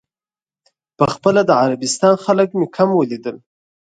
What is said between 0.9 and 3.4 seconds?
په خپله د عربستان خلک مې کم ولیدل.